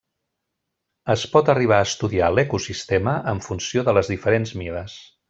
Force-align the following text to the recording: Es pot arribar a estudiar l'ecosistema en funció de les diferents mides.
Es 1.15 1.25
pot 1.35 1.51
arribar 1.55 1.79
a 1.81 1.85
estudiar 1.89 2.31
l'ecosistema 2.37 3.13
en 3.33 3.43
funció 3.49 3.85
de 3.91 3.95
les 3.99 4.11
diferents 4.15 4.55
mides. 4.63 4.97